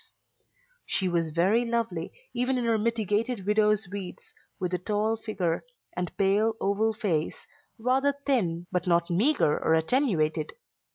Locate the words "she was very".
0.87-1.63